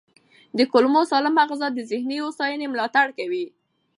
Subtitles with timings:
[0.57, 3.45] د کولمو سالمه غذا د ذهني هوساینې ملاتړ کوي.